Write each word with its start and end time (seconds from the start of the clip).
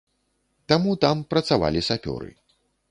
Таму 0.73 0.95
там 1.05 1.23
працавалі 1.35 1.87
сапёры. 1.91 2.29